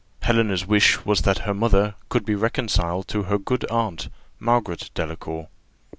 [0.23, 5.49] Helena's wish was, that her mother could be reconciled to her good aunt, Margaret Delacour.